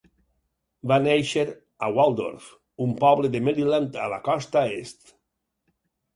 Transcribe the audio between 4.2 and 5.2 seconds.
costa est.